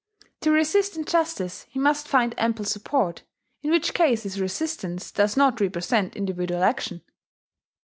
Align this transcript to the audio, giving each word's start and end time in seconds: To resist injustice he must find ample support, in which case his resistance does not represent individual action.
To 0.39 0.49
resist 0.49 0.95
injustice 0.97 1.67
he 1.69 1.77
must 1.77 2.07
find 2.07 2.33
ample 2.39 2.65
support, 2.65 3.21
in 3.61 3.69
which 3.69 3.93
case 3.93 4.23
his 4.23 4.41
resistance 4.41 5.11
does 5.11 5.37
not 5.37 5.61
represent 5.61 6.15
individual 6.15 6.63
action. 6.63 7.03